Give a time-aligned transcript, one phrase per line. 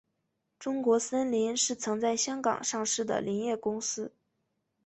[0.57, 4.11] 中国森林是曾在香港上市的林业公司。